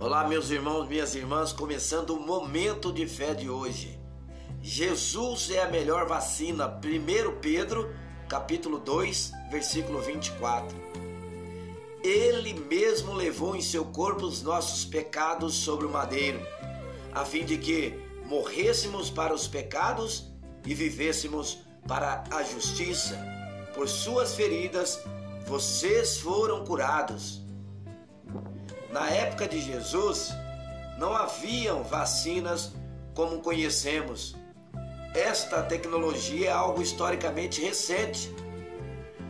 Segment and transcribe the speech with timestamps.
[0.00, 3.98] Olá, meus irmãos, minhas irmãs, começando o momento de fé de hoje.
[4.62, 6.68] Jesus é a melhor vacina.
[6.68, 7.92] 1 Pedro,
[8.28, 10.76] capítulo 2, versículo 24.
[12.04, 16.40] Ele mesmo levou em seu corpo os nossos pecados sobre o madeiro,
[17.12, 20.32] a fim de que morrêssemos para os pecados
[20.64, 21.58] e vivêssemos
[21.88, 23.18] para a justiça.
[23.74, 25.02] Por suas feridas
[25.44, 27.47] vocês foram curados.
[28.90, 30.30] Na época de Jesus,
[30.98, 32.72] não haviam vacinas
[33.14, 34.34] como conhecemos.
[35.14, 38.34] Esta tecnologia é algo historicamente recente.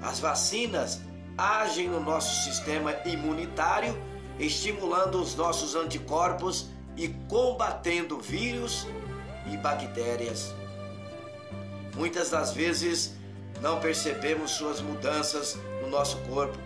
[0.00, 1.00] As vacinas
[1.36, 3.96] agem no nosso sistema imunitário,
[4.38, 8.86] estimulando os nossos anticorpos e combatendo vírus
[9.52, 10.54] e bactérias.
[11.94, 13.14] Muitas das vezes
[13.60, 16.58] não percebemos suas mudanças no nosso corpo.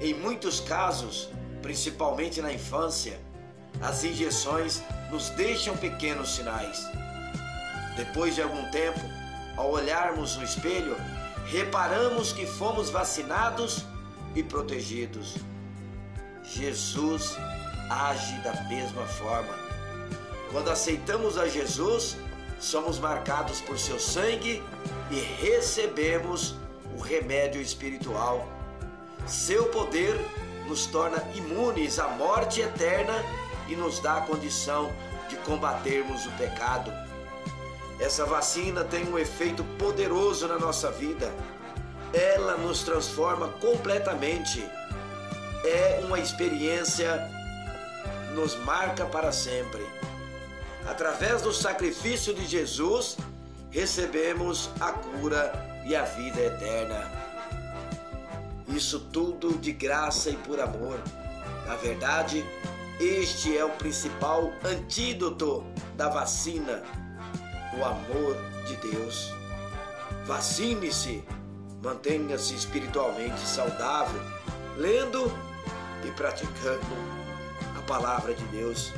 [0.00, 1.30] Em muitos casos,
[1.64, 3.18] principalmente na infância,
[3.80, 6.86] as injeções nos deixam pequenos sinais.
[7.96, 9.00] Depois de algum tempo,
[9.56, 10.94] ao olharmos no espelho,
[11.46, 13.82] reparamos que fomos vacinados
[14.34, 15.36] e protegidos.
[16.42, 17.34] Jesus
[17.88, 19.54] age da mesma forma.
[20.52, 22.18] Quando aceitamos a Jesus,
[22.60, 24.62] somos marcados por seu sangue
[25.10, 26.56] e recebemos
[26.94, 28.46] o remédio espiritual.
[29.26, 30.20] Seu poder
[30.66, 33.14] nos torna imunes à morte eterna
[33.68, 34.92] e nos dá a condição
[35.28, 36.92] de combatermos o pecado.
[37.98, 41.32] Essa vacina tem um efeito poderoso na nossa vida.
[42.12, 44.64] Ela nos transforma completamente.
[45.64, 47.30] É uma experiência
[48.34, 49.86] nos marca para sempre.
[50.86, 53.16] Através do sacrifício de Jesus,
[53.70, 55.52] recebemos a cura
[55.86, 57.23] e a vida eterna.
[58.74, 60.98] Isso tudo de graça e por amor.
[61.64, 62.44] Na verdade,
[62.98, 65.64] este é o principal antídoto
[65.96, 66.82] da vacina,
[67.78, 68.36] o amor
[68.66, 69.32] de Deus.
[70.26, 71.22] Vacine-se,
[71.82, 74.20] mantenha-se espiritualmente saudável,
[74.76, 75.32] lendo
[76.04, 76.84] e praticando
[77.78, 78.92] a palavra de Deus.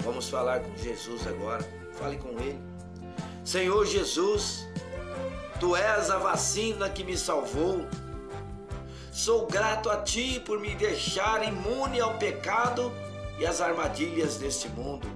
[0.00, 1.66] Vamos falar com Jesus agora.
[1.94, 2.60] Fale com Ele.
[3.44, 4.66] Senhor Jesus,
[5.60, 7.86] Tu és a vacina que me salvou.
[9.12, 12.92] Sou grato a Ti por me deixar imune ao pecado
[13.38, 15.06] e às armadilhas deste mundo.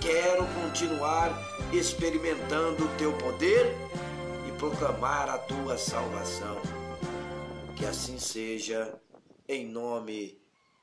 [0.00, 1.30] Quero continuar
[1.72, 3.74] experimentando o Teu poder
[4.48, 6.56] e proclamar a Tua salvação.
[7.76, 8.94] Que assim seja,
[9.48, 10.40] em nome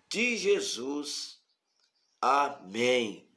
[0.10, 1.40] de Jesus.
[2.22, 3.31] Amém.